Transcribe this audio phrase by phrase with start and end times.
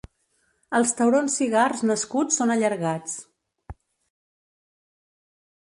[0.79, 3.15] Els taurons cigars nascuts són allargats.